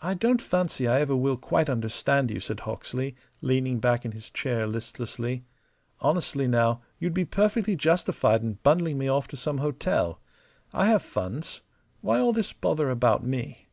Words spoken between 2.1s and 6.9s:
you," said Hawksley, leaning back in his chair, listlessly. "Honestly, now,